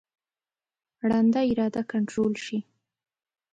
ړنده 1.09 1.41
اراده 1.49 1.81
کنټرول 1.91 2.33
شي. 2.45 2.57